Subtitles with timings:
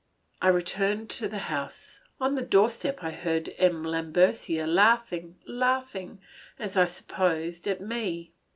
[0.41, 3.83] I returned to the house; on the doorstep I heard M.
[3.83, 6.19] Lambercier laughing, laughing,
[6.57, 8.33] as I supposed, at me.